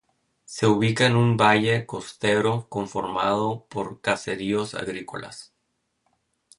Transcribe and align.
Se 0.45 0.65
ubica 0.65 1.05
en 1.05 1.15
un 1.15 1.37
valle 1.37 1.85
costero 1.85 2.65
conformado 2.69 3.67
por 3.69 4.01
caseríos 4.01 4.73
agrícolas. 4.73 5.53